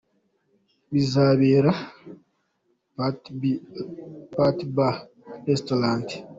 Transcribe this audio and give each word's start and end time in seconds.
Bizabera: 0.93 1.71
Quelque 2.95 3.53
Part 4.35 4.57
Bar 4.75 4.95
&Restaurant. 5.47 6.07